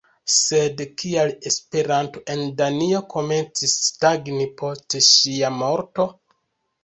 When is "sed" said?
0.35-0.79